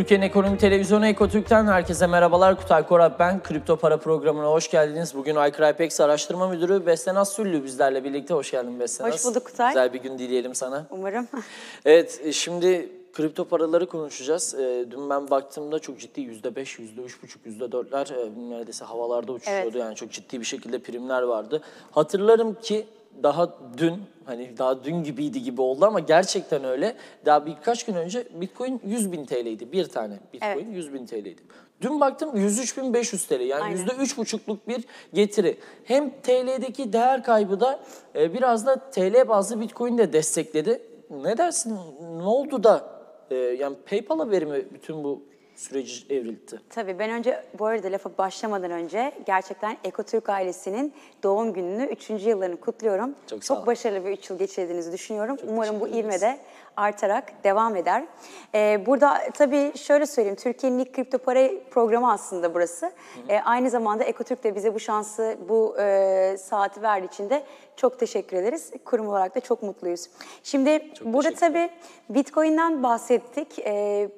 [0.00, 2.56] Türkiye'nin ekonomi televizyonu Ekotürk'ten herkese merhabalar.
[2.56, 3.42] Kutay Korap ben.
[3.42, 5.14] Kripto Para programına hoş geldiniz.
[5.14, 8.34] Bugün iCrypex Araştırma Müdürü Bestenaz Süllü bizlerle birlikte.
[8.34, 9.14] Hoş geldin Bestenaz.
[9.14, 9.68] Hoş bulduk Kutay.
[9.68, 10.86] Güzel bir gün dileyelim sana.
[10.90, 11.28] Umarım.
[11.84, 14.54] Evet, e, şimdi kripto paraları konuşacağız.
[14.54, 18.84] E, Dün ben baktığımda çok ciddi yüzde beş, yüzde üç buçuk, yüzde dörtler e, neredeyse
[18.84, 19.64] havalarda uçuşuyordu.
[19.64, 19.76] Evet.
[19.76, 21.62] Yani çok ciddi bir şekilde primler vardı.
[21.90, 22.86] Hatırlarım ki
[23.22, 26.96] daha dün hani daha dün gibiydi gibi oldu ama gerçekten öyle.
[27.26, 30.18] Daha birkaç gün önce Bitcoin 100 bin TL'ydi bir tane.
[30.32, 30.66] Bitcoin Evet.
[30.76, 31.42] 100 bin TL'ydi.
[31.80, 35.58] Dün baktım 103.500 TL yani yüzde üç buçukluk bir getiri.
[35.84, 37.80] Hem TL'deki değer kaybı da
[38.14, 40.82] e, biraz da TL bazlı Bitcoin de destekledi.
[41.10, 41.78] Ne dersin?
[42.18, 42.84] Ne oldu da
[43.30, 45.22] e, yani PayPal haberi mi bütün bu
[45.60, 46.60] süreci evrildi?
[46.70, 52.10] Tabii ben önce bu arada lafa başlamadan önce gerçekten Ekotürk ailesinin doğum gününü 3.
[52.10, 53.14] yıllarını kutluyorum.
[53.48, 53.66] Çok ol.
[53.66, 55.36] başarılı bir 3 yıl geçirdiğinizi düşünüyorum.
[55.48, 56.22] Umarım bu teşekkür ederiz.
[56.22, 56.40] ivme de
[56.76, 58.04] artarak devam eder.
[58.54, 62.92] Ee, burada tabii şöyle söyleyeyim, Türkiye'nin ilk kripto para programı aslında burası.
[63.28, 67.42] Ee, aynı zamanda Ekotürk de bize bu şansı, bu e, saati verdiği için de
[67.80, 68.70] çok teşekkür ederiz.
[68.84, 70.08] Kurum olarak da çok mutluyuz.
[70.42, 71.70] Şimdi burada teşekkür tabii
[72.10, 73.58] Bitcoin'den bahsettik.
[73.58, 74.08] Ee,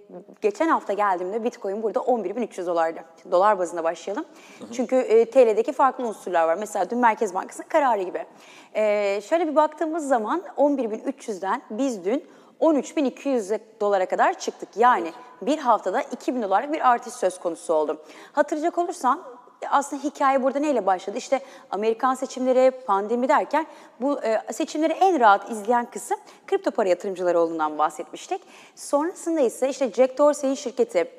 [0.40, 3.00] geçen hafta geldiğimde Bitcoin burada 11.300 dolardı.
[3.30, 4.24] Dolar bazında başlayalım.
[4.72, 6.56] Çünkü e, TL'deki farklı unsurlar var.
[6.56, 8.26] Mesela dün Merkez Bankası'nın kararı gibi.
[8.74, 12.24] Ee, şöyle bir baktığımız zaman 11.300'den biz dün
[12.60, 14.68] 13.200 dolara kadar çıktık.
[14.76, 18.02] Yani bir haftada 2.000 dolarlık bir artış söz konusu oldu.
[18.32, 19.22] Hatırlayacak olursan
[19.70, 21.18] aslında hikaye burada neyle başladı?
[21.18, 23.66] İşte Amerikan seçimleri, pandemi derken
[24.00, 28.42] bu e, seçimleri en rahat izleyen kısım kripto para yatırımcıları olduğundan bahsetmiştik.
[28.76, 31.10] Sonrasında ise işte Jack Dorsey'in şirketi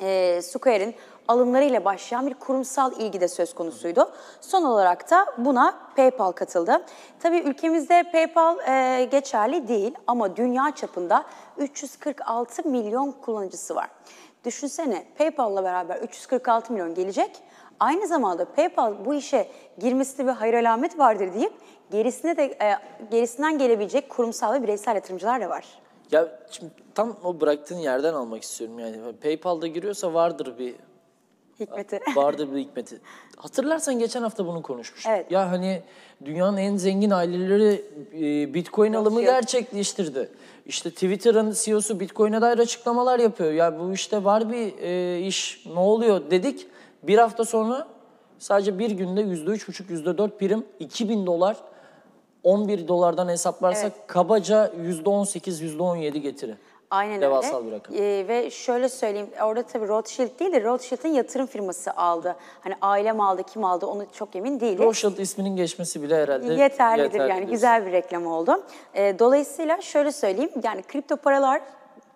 [0.00, 0.94] e, Square'in
[1.28, 4.10] alımlarıyla başlayan bir kurumsal ilgi de söz konusuydu.
[4.40, 6.84] Son olarak da buna PayPal katıldı.
[7.20, 11.24] Tabii ülkemizde PayPal e, geçerli değil ama dünya çapında
[11.58, 13.88] 346 milyon kullanıcısı var.
[14.44, 17.42] Düşünsene PayPal'la beraber 346 milyon gelecek.
[17.80, 21.52] Aynı zamanda PayPal bu işe girmesinde bir hayır alamet vardır deyip
[21.90, 22.74] gerisine de e,
[23.10, 25.64] gerisinden gelebilecek kurumsal ve bireysel yatırımcılar da var.
[26.10, 28.96] Ya şimdi tam o bıraktığın yerden almak istiyorum yani.
[29.22, 30.74] PayPal'da giriyorsa vardır bir
[31.60, 32.00] Hikmeti.
[32.16, 33.00] vardır bir hikmeti.
[33.36, 35.12] Hatırlarsan geçen hafta bunu konuşmuştuk.
[35.14, 35.30] Evet.
[35.30, 35.82] Ya hani
[36.24, 37.84] dünyanın en zengin aileleri
[38.14, 39.34] e, Bitcoin alımı Rothschild.
[39.34, 40.28] gerçekleştirdi.
[40.66, 43.52] İşte Twitter'ın CEO'su Bitcoin'e dair açıklamalar yapıyor.
[43.52, 46.66] Ya bu işte var bir e, iş ne oluyor dedik.
[47.02, 47.86] Bir hafta sonra
[48.38, 51.56] sadece bir günde yüzde üç buçuk, yüzde dört prim 2000 dolar
[52.42, 56.54] 11 dolardan hesaplarsak kabaca yüzde on sekiz, yüzde on yedi getiri.
[56.90, 57.66] Aynen Devasal öyle.
[57.66, 57.96] bir rakam.
[57.96, 62.36] Ee, ve şöyle söyleyeyim, orada tabii Rothschild değil de Rothschild'in yatırım firması aldı.
[62.60, 64.84] Hani ailem aldı, kim aldı onu çok emin değilim.
[64.84, 67.50] Rothschild isminin geçmesi bile herhalde Yeterlidir yani diyorsun.
[67.50, 68.62] güzel bir reklam oldu.
[68.94, 71.62] Ee, dolayısıyla şöyle söyleyeyim yani kripto paralar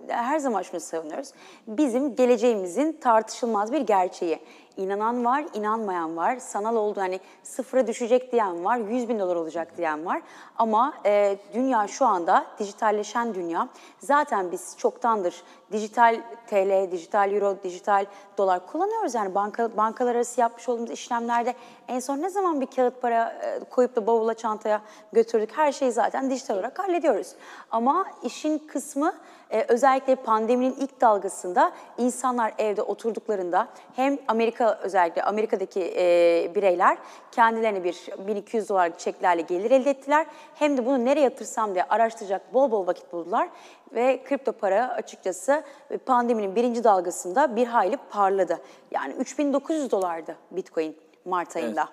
[0.09, 1.29] her zaman şunu savunuyoruz.
[1.67, 4.39] Bizim geleceğimizin tartışılmaz bir gerçeği.
[4.77, 6.37] İnanan var, inanmayan var.
[6.37, 10.23] Sanal oldu hani sıfıra düşecek diyen var, 100 bin dolar olacak diyen var.
[10.59, 13.69] Ama e, dünya şu anda dijitalleşen dünya.
[13.99, 15.43] Zaten biz çoktandır
[15.73, 18.07] dijital TL, dijital euro, dijital
[18.39, 19.15] dolar kullanıyoruz.
[19.15, 21.55] Yani banka, bankalar arası yapmış olduğumuz işlemlerde
[21.89, 24.83] en son ne zaman bir kağıt para e, koyup da bavula çantaya
[25.13, 25.57] götürdük.
[25.57, 27.35] Her şeyi zaten dijital olarak hallediyoruz.
[27.71, 29.13] Ama işin kısmı
[29.51, 36.99] e, özellikle pandeminin ilk dalgasında insanlar evde oturduklarında hem Amerika özellikle Amerika'daki e, bireyler
[37.33, 37.97] kendilerine bir
[38.27, 40.27] 1200 dolarlık çeklerle gelir elde ettiler.
[40.55, 43.49] Hem de bunu nereye yatırsam diye araştıracak bol bol vakit buldular.
[43.95, 45.63] Ve kripto para açıkçası
[46.07, 48.59] pandeminin birinci dalgasında bir hayli parladı.
[48.91, 51.89] Yani 3900 dolardı Bitcoin Mart ayında.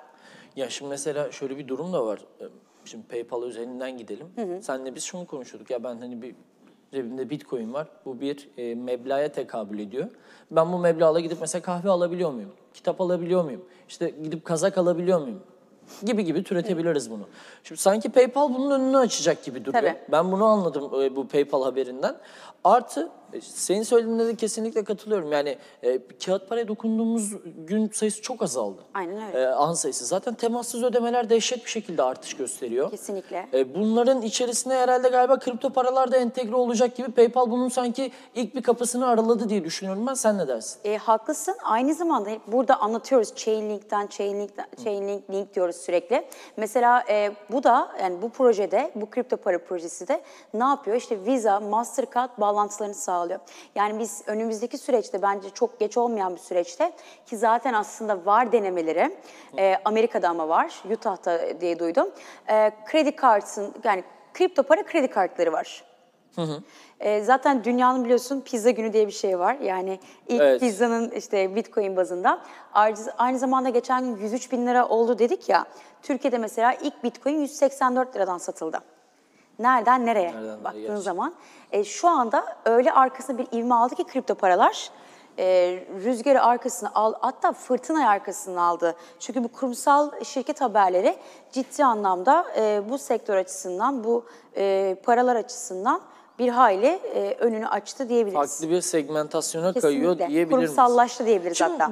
[0.55, 2.19] Ya şimdi mesela şöyle bir durum da var.
[2.41, 2.45] Ee,
[2.85, 4.27] Şimdi PayPal üzerinden gidelim.
[4.61, 5.71] Senle biz şunu konuşuyorduk.
[5.71, 6.35] Ya ben hani bir
[6.93, 7.87] cebimde Bitcoin var.
[8.05, 10.07] Bu bir e, meblağa tekabül ediyor.
[10.51, 12.51] Ben bu meblağla gidip mesela kahve alabiliyor muyum?
[12.73, 13.61] Kitap alabiliyor muyum?
[13.89, 15.39] İşte gidip kazak alabiliyor muyum?
[16.03, 17.23] Gibi gibi türetebiliriz bunu.
[17.63, 19.83] Şimdi sanki PayPal bunun önünü açacak gibi duruyor.
[19.83, 19.97] Tabii.
[20.11, 22.15] Ben bunu anladım e, bu PayPal haberinden.
[22.63, 23.09] Artı
[23.41, 25.31] senin söylediğine de kesinlikle katılıyorum.
[25.31, 28.81] Yani e, kağıt paraya dokunduğumuz gün sayısı çok azaldı.
[28.93, 29.41] Aynen öyle.
[29.41, 30.05] E, an sayısı.
[30.05, 32.91] Zaten temassız ödemeler dehşet bir şekilde artış gösteriyor.
[32.91, 33.47] Kesinlikle.
[33.53, 38.55] E, bunların içerisine herhalde galiba kripto paralar da entegre olacak gibi PayPal bunun sanki ilk
[38.55, 40.13] bir kapısını araladı diye düşünüyorum ben.
[40.13, 40.79] Sen ne dersin?
[40.83, 41.55] E, haklısın.
[41.63, 46.25] Aynı zamanda burada anlatıyoruz Chainlink'ten, Chainlink'ten, Chainlink link diyoruz sürekli.
[46.57, 50.21] Mesela e, bu da yani bu projede, bu kripto para projesi de
[50.53, 50.97] ne yapıyor?
[50.97, 53.22] İşte Visa, Mastercard bağlantılarını sağlıyor.
[53.75, 56.91] Yani biz önümüzdeki süreçte bence çok geç olmayan bir süreçte
[57.25, 59.17] ki zaten aslında var denemeleri
[59.57, 62.09] e, Amerika'da ama var, Utah'ta diye duydum.
[62.49, 64.03] E, kredi kartın yani
[64.33, 65.83] kripto para kredi kartları var.
[66.99, 69.55] E, zaten dünyanın biliyorsun pizza günü diye bir şey var.
[69.55, 70.59] Yani ilk Evet.
[70.59, 72.41] pizzanın işte bitcoin bazında.
[73.17, 75.65] Aynı zamanda geçen gün 103 bin lira oldu dedik ya.
[76.01, 78.79] Türkiye'de mesela ilk bitcoin 184 liradan satıldı.
[79.59, 81.01] Nereden nereye Nereden nereye baktığın gerçekten.
[81.01, 81.33] zaman.
[81.71, 84.89] E, şu anda öyle arkasında bir ivme aldı ki kripto paralar.
[85.39, 85.45] E,
[86.05, 88.95] rüzgarı arkasına al, hatta fırtınayı arkasına aldı.
[89.19, 91.17] Çünkü bu kurumsal şirket haberleri
[91.51, 94.25] ciddi anlamda e, bu sektör açısından, bu
[94.57, 96.01] e, paralar açısından
[96.39, 98.51] bir hayli e, önünü açtı diyebiliriz.
[98.59, 100.27] Farklı bir segmentasyona kayıyor Kesinlikle.
[100.33, 100.69] diyebilir miyiz?
[100.75, 101.91] Kurumsallaştı diyebiliriz Şimdi hatta.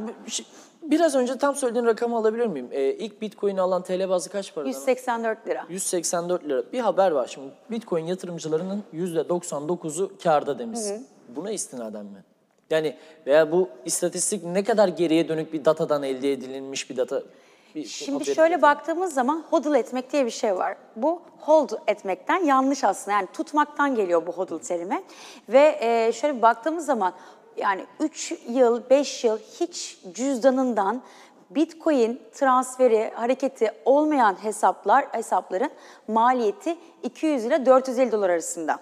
[0.92, 2.70] Bir biraz önce tam söylediğin rakamı alabilir miyim?
[2.72, 4.68] Ee, ilk Bitcoin'i alan TL bazı kaç para?
[4.68, 5.66] 184 lira.
[5.70, 6.64] 184 lira.
[6.74, 7.48] Bir haber var şimdi.
[7.72, 11.08] Bitcoin yatırımcılarının %99'u kârda demişsin.
[11.36, 12.24] Buna istinaden mi?
[12.70, 12.96] Yani
[13.28, 17.22] veya bu istatistik ne kadar geriye dönük bir datadan elde edilmiş bir data?
[17.76, 20.78] Bir Şimdi şöyle baktığımız zaman hodl etmek diye bir şey var.
[20.96, 25.04] Bu hold etmekten yanlış aslında yani tutmaktan geliyor bu hodl terimi.
[25.50, 27.14] Ve e, şöyle baktığımız zaman
[27.62, 31.02] yani 3 yıl, 5 yıl hiç cüzdanından
[31.50, 35.70] Bitcoin transferi, hareketi olmayan hesaplar, hesapların
[36.08, 38.80] maliyeti 200 ile 450 dolar arasında.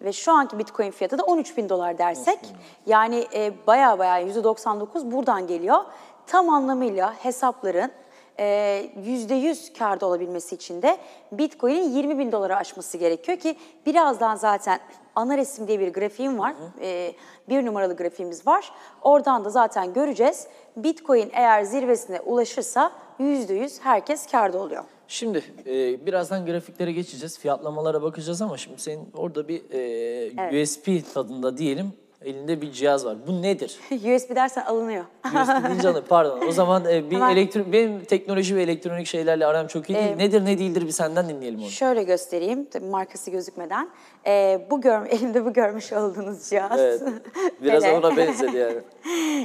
[0.00, 2.38] Ve şu anki Bitcoin fiyatı da 13 bin dolar dersek
[2.86, 5.78] yani e, baya baya %99 buradan geliyor.
[6.26, 7.92] Tam anlamıyla hesapların
[8.38, 10.98] %100 kârda olabilmesi için de
[11.32, 13.56] Bitcoin'in 20 bin dolara aşması gerekiyor ki
[13.86, 14.80] birazdan zaten
[15.16, 16.54] ana resim diye bir grafiğim var.
[16.80, 17.12] E,
[17.48, 18.72] bir numaralı grafiğimiz var.
[19.02, 20.46] Oradan da zaten göreceğiz.
[20.76, 24.84] Bitcoin eğer zirvesine ulaşırsa %100 herkes kârda oluyor.
[25.08, 31.58] Şimdi e, birazdan grafiklere geçeceğiz, fiyatlamalara bakacağız ama şimdi senin orada bir e, USB tadında
[31.58, 31.92] diyelim
[32.24, 33.16] elinde bir cihaz var.
[33.26, 33.78] Bu nedir?
[33.90, 35.04] USB dersen alınıyor.
[35.26, 36.40] USB deyince anladım, pardon.
[36.48, 37.30] O zaman e, bir Hemen.
[37.36, 40.16] elektro benim teknoloji ve elektronik şeylerle aram çok iyi değil.
[40.16, 41.68] Nedir ne değildir bir senden dinleyelim onu.
[41.70, 43.88] Şöyle göstereyim, tabii markası gözükmeden.
[44.26, 46.80] Ee, bu gör, elimde bu görmüş olduğunuz cihaz.
[46.80, 47.02] Evet.
[47.62, 48.78] Biraz ona benzedi yani.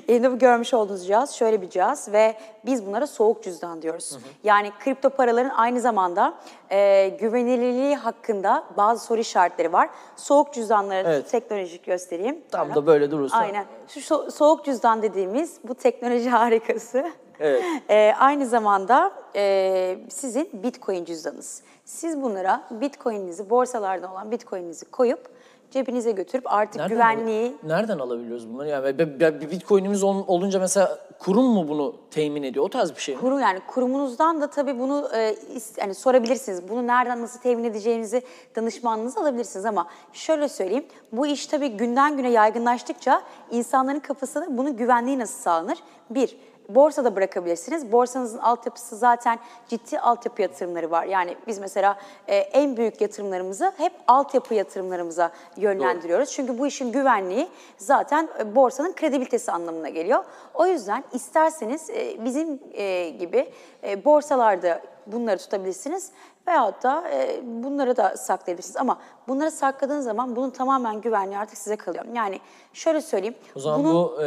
[0.08, 2.36] Elimde bu görmüş olduğunuz cihaz şöyle bir cihaz ve
[2.66, 4.18] biz bunlara soğuk cüzdan diyoruz.
[4.44, 6.34] Yani kripto paraların aynı zamanda
[6.72, 9.90] e, güvenilirliği hakkında bazı soru işaretleri var.
[10.16, 11.30] Soğuk cüzdanları Evet.
[11.32, 12.42] teknolojik göstereyim.
[12.52, 13.38] Tam da böyle durursa.
[13.38, 13.66] Aynen.
[13.88, 17.12] Şu so- soğuk cüzdan dediğimiz bu teknoloji harikası.
[17.40, 17.64] Evet.
[17.90, 21.64] Ee, aynı zamanda e, sizin Bitcoin cüzdanınız.
[21.86, 25.30] Siz bunlara Bitcoin'inizi, borsalardan olan Bitcoin'inizi koyup
[25.72, 28.68] cebinize götürüp artık Nereden güvenliği al- nereden alabiliyoruz bunları?
[28.70, 32.66] Yani bir bitcoin'imiz ol- olunca mesela kurum mu bunu temin ediyor?
[32.66, 33.22] O tarz bir şey mi?
[33.22, 36.70] kurum yani kurumunuzdan da tabii bunu e, is- hani sorabilirsiniz.
[36.70, 38.22] Bunu nereden nasıl temin edeceğinizi
[38.56, 40.86] danışmanınızı alabilirsiniz ama şöyle söyleyeyim.
[41.12, 43.22] Bu iş tabii günden güne yaygınlaştıkça
[43.52, 45.78] insanların kafasında bunun güvenliği nasıl sağlanır?
[46.10, 46.38] Bir,
[46.70, 47.92] borsada bırakabilirsiniz.
[47.92, 51.04] Borsanızın altyapısı zaten ciddi altyapı yatırımları var.
[51.06, 51.98] Yani biz mesela
[52.28, 56.32] e, en büyük yatırımlarımızı hep altyapı yatırımlarımıza yönlendiriyoruz.
[56.32, 57.48] Çünkü bu işin güvenliği
[57.78, 60.24] zaten e, borsanın kredibilitesi anlamına geliyor.
[60.54, 63.52] O yüzden isterseniz e, bizim e, gibi
[63.84, 66.12] e, borsalarda bunları tutabilirsiniz
[66.48, 68.78] veyahut da e, bunları da saklayabilirsiniz.
[68.78, 68.98] Ama
[69.28, 72.06] bunları sakladığınız zaman bunun tamamen güvenliği artık size kalıyor.
[72.14, 72.40] Yani
[72.74, 73.36] şöyle söyleyeyim.
[73.56, 74.26] O zaman bunun- bu e,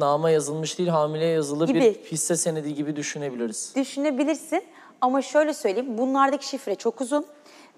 [0.00, 1.96] nama yazılmış değil, hamileye yazılı bir Gibi.
[2.10, 3.72] hisse senedi gibi düşünebiliriz.
[3.76, 4.62] düşünebilirsin.
[5.00, 7.26] Ama şöyle söyleyeyim, bunlardaki şifre çok uzun.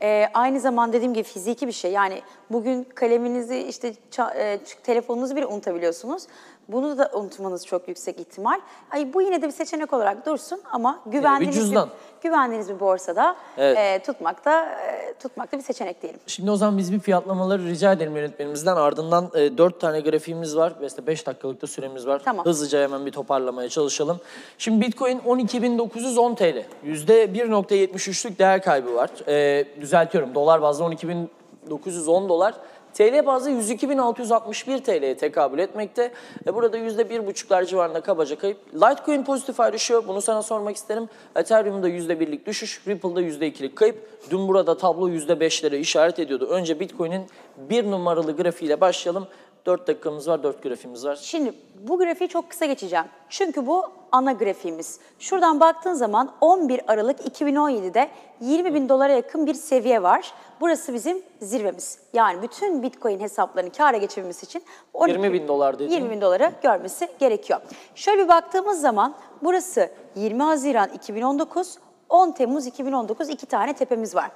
[0.02, 1.92] Ee, aynı zamanda dediğim gibi fiziki bir şey.
[1.92, 6.22] Yani bugün kaleminizi, işte ça- e, telefonunuzu bile unutabiliyorsunuz.
[6.68, 8.60] Bunu da unutmanız çok yüksek ihtimal.
[8.90, 11.88] Ay, bu yine de bir seçenek olarak dursun ama güvendiğiniz cüzdan.
[12.22, 13.78] güvendiğiniz bir borsada Evet.
[13.78, 16.20] e, tutmakta e, tutmakta bir seçenek diyelim.
[16.26, 18.76] Şimdi o zaman biz bir fiyatlamaları rica edelim yönetmenimizden.
[18.76, 20.72] Ardından e, 4 tane grafiğimiz var.
[20.80, 22.22] Mesela 5 dakikalık da süremiz var.
[22.24, 22.44] Tamam.
[22.46, 24.20] Hızlıca hemen bir toparlamaya çalışalım.
[24.58, 26.64] Şimdi Bitcoin 12.910 TL.
[26.86, 29.10] %1.73'lük değer kaybı var.
[29.28, 30.34] E, düzeltiyorum.
[30.34, 32.54] Dolar bazlı 12.910 dolar.
[32.94, 36.12] TL bazlı 102.661 TL'ye tekabül etmekte.
[36.46, 38.58] E burada %1,5'lar civarında kabaca kayıp.
[38.74, 40.08] Litecoin pozitif ayrışıyor.
[40.08, 41.08] Bunu sana sormak isterim.
[41.36, 44.08] Ethereum'da %1'lik düşüş, Ripple'da %2'lik kayıp.
[44.30, 46.46] Dün burada tablo %5'lere işaret ediyordu.
[46.46, 47.26] Önce Bitcoin'in
[47.56, 49.28] bir numaralı grafiğiyle başlayalım.
[49.68, 51.16] 4 dakikamız var, 4 grafiğimiz var.
[51.22, 53.04] Şimdi bu grafiği çok kısa geçeceğim.
[53.28, 55.00] Çünkü bu ana grafiğimiz.
[55.18, 58.08] Şuradan baktığın zaman 11 Aralık 2017'de
[58.40, 60.32] 20 bin dolara yakın bir seviye var.
[60.60, 61.98] Burası bizim zirvemiz.
[62.12, 64.62] Yani bütün Bitcoin hesaplarını kâra geçirmesi için
[64.94, 65.90] 12 20 bin dolar dedin.
[65.90, 67.60] 20 bin doları görmesi gerekiyor.
[67.94, 74.30] Şöyle bir baktığımız zaman burası 20 Haziran 2019, 10 Temmuz 2019 iki tane tepemiz var.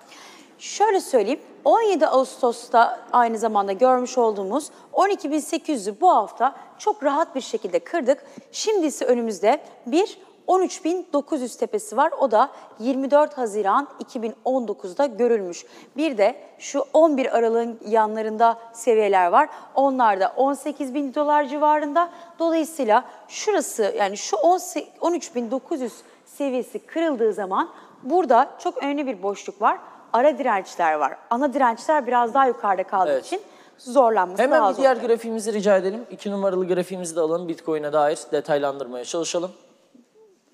[0.62, 7.78] Şöyle söyleyeyim, 17 Ağustos'ta aynı zamanda görmüş olduğumuz 12.800'ü bu hafta çok rahat bir şekilde
[7.78, 8.24] kırdık.
[8.52, 12.12] Şimdi ise önümüzde bir 13.900 tepesi var.
[12.20, 15.66] O da 24 Haziran 2019'da görülmüş.
[15.96, 19.48] Bir de şu 11 Aralık'ın yanlarında seviyeler var.
[19.74, 22.10] Onlar da 18.000 dolar civarında.
[22.38, 25.90] Dolayısıyla şurası yani şu 18 13.900
[26.26, 27.68] seviyesi kırıldığı zaman
[28.02, 29.78] burada çok önemli bir boşluk var.
[30.12, 31.16] Ara dirençler var.
[31.30, 33.26] Ana dirençler biraz daha yukarıda kaldığı Evet.
[33.26, 33.40] için
[33.78, 34.82] zorlanması Hemen daha bir zor.
[34.82, 36.06] diğer grafiğimizi rica edelim.
[36.10, 37.48] İki numaralı grafiğimizi de alalım.
[37.48, 39.50] Bitcoin'e dair detaylandırmaya çalışalım.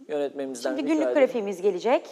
[0.09, 1.19] Yönetmemizden Şimdi rica günlük edelim.
[1.21, 2.09] grafiğimiz gelecek.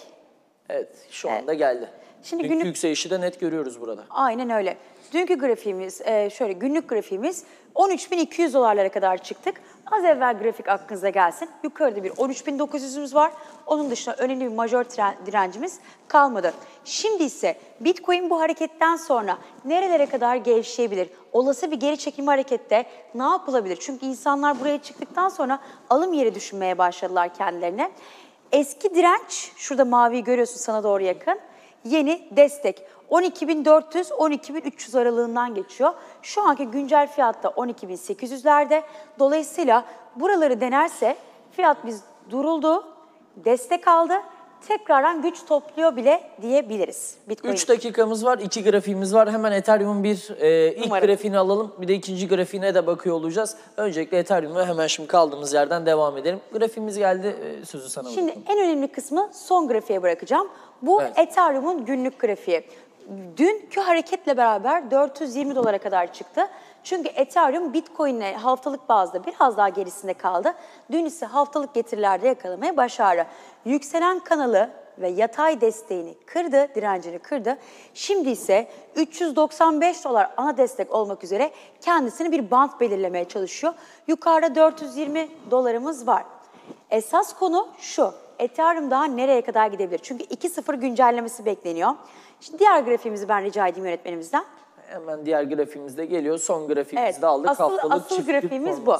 [0.69, 1.88] Evet, şu anda geldi.
[2.26, 4.04] Şimdi Dünkü günlük- yükselişi de net görüyoruz burada.
[4.11, 4.76] Aynen öyle.
[5.12, 9.61] Dünkü grafiğimiz, e, şöyle günlük grafiğimiz 13.200 dolarlara kadar çıktık.
[9.90, 11.49] Az evvel grafik aklınıza gelsin.
[11.62, 13.33] Yukarıda bir 13.900'ümüz var.
[13.66, 14.85] Onun dışında önemli bir majör
[15.26, 15.78] direncimiz
[16.09, 16.54] kalmadı.
[16.85, 21.09] Şimdi ise Bitcoin bu hareketten sonra nerelere kadar gevşeyebilir?
[21.33, 23.76] Olası bir geri çekilme harekette ne yapılabilir?
[23.80, 25.59] Çünkü insanlar buraya çıktıktan sonra
[25.90, 27.90] alım yeri düşünmeye başladılar kendilerine.
[28.52, 31.38] Eski direnç, şurada maviyi görüyorsun sana doğru yakın.
[31.87, 35.95] Yeni destek 12.400-12.300 aralığından geçiyor.
[36.23, 38.83] Şu anki güncel fiyatta 12.800'lerde.
[39.19, 39.85] Dolayısıyla
[40.16, 41.16] buraları denerse
[41.50, 42.85] fiyat biz duruldu,
[43.37, 44.14] destek aldı,
[44.68, 47.14] tekrardan güç topluyor bile diyebiliriz.
[47.28, 49.32] Bitcoin 3 dakikamız var, 2 grafiğimiz var.
[49.32, 51.06] Hemen Ethereum'un bir e, ilk Umarım.
[51.06, 51.73] grafiğini alalım.
[51.80, 53.56] Bir de ikinci grafiğine de bakıyor olacağız.
[53.76, 56.40] Öncelikle Ethereum'a hemen şimdi kaldığımız yerden devam edelim.
[56.52, 58.52] Grafiğimiz geldi, e, sözü sana Şimdi bırakıyorum.
[58.62, 60.49] en önemli kısmı son grafiğe bırakacağım.
[60.82, 61.18] Bu Evet.
[61.18, 62.62] Ethereum'un günlük grafiği.
[63.37, 66.49] Dünkü hareketle beraber 420 dolara kadar çıktı.
[66.87, 70.55] Çünkü Ethereum Bitcoin'le haftalık bazda biraz daha gerisinde kaldı.
[70.90, 73.26] Dün ise haftalık getirilerde yakalamaya başardı.
[73.64, 77.59] Yükselen kanalı ve yatay desteğini kırdı, direncini kırdı.
[77.95, 81.50] Şimdi ise 395 dolar ana destek olmak üzere
[81.81, 83.75] kendisini bir bant belirlemeye çalışıyor.
[84.07, 86.25] Yukarıda 420 dolarımız var.
[86.90, 88.14] Esas konu şu.
[88.38, 90.00] Ethereum daha nereye kadar gidebilir?
[90.02, 91.90] Çünkü 2.0 güncellemesi bekleniyor.
[92.40, 94.45] Şimdi diğer grafiğimizi ben rica edeyim yönetmenimizden.
[94.88, 96.38] Hemen diğer grafiğimiz de geliyor.
[96.38, 97.50] Son grafiğimizi Evet, de aldık.
[97.50, 98.97] asıl, Haftalık asıl çiftlik grafiğimiz bu.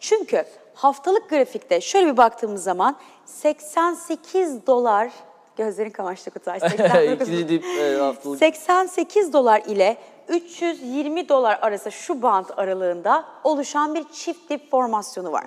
[0.00, 5.10] Çünkü haftalık grafikte şöyle bir baktığımız zaman 88 dolar,
[5.56, 9.96] gözlerin kamaştı Kutay, 89 İkinci dip e, haftalık 88 dolar ile
[10.28, 15.44] 320 dolar arası şu band aralığında oluşan bir çift dip formasyonu var.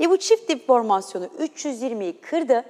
[0.00, 2.64] Ve bu çift dip formasyonu 320'yi kırdı.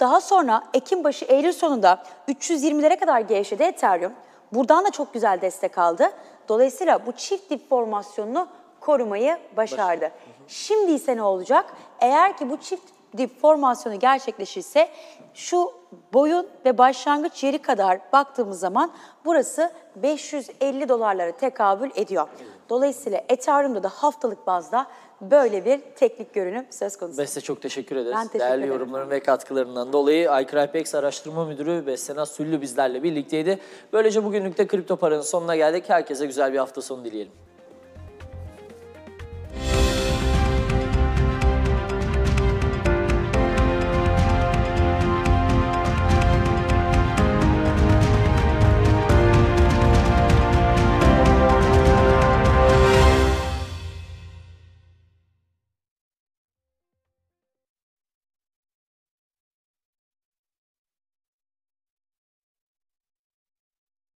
[0.00, 4.12] Daha sonra Ekim başı Eylül sonunda 320'lere kadar gevşedi Ethereum.
[4.52, 6.10] Buradan da çok güzel destek aldı.
[6.48, 8.48] Dolayısıyla bu çift dip formasyonunu
[8.80, 10.10] korumayı başardı.
[10.48, 11.64] Şimdi ise ne olacak?
[12.00, 12.82] Eğer ki bu çift
[13.16, 14.88] dip formasyonu gerçekleşirse
[15.34, 15.72] şu
[16.12, 18.90] boyun ve başlangıç yeri kadar baktığımız zaman
[19.24, 22.28] burası 550 dolarlara tekabül ediyor.
[22.68, 24.86] Dolayısıyla Ethereum'da da haftalık bazda
[25.20, 27.18] böyle bir teknik görünüm söz konusu.
[27.18, 28.14] Beste çok teşekkür ederiz.
[28.16, 28.74] Ben teşekkür Değerli ederim.
[28.74, 33.58] yorumların ve katkılarından dolayı iCrypex Araştırma Müdürü Bestenaz Süllü bizlerle birlikteydi.
[33.92, 35.84] Böylece bugünlük de kripto paranın sonuna geldik.
[35.88, 37.32] Herkese güzel bir hafta sonu dileyelim.